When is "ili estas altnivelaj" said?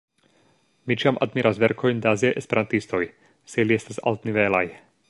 3.69-4.67